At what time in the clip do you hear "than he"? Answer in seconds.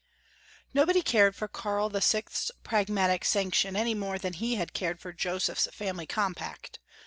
4.17-4.55